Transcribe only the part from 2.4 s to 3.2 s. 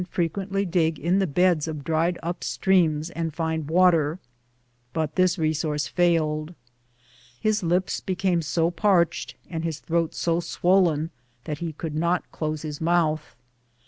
streams